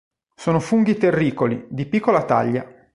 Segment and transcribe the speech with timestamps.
[0.35, 2.65] Sono funghi terricoli, di piccola taglia.